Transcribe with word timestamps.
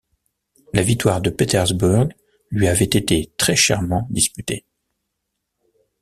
La 0.73 0.81
victoire 0.81 1.21
de 1.21 1.29
Petersburg 1.29 2.09
lui 2.49 2.67
avait 2.67 2.85
été 2.85 3.31
très-chèrement 3.37 4.07
disputée. 4.09 4.65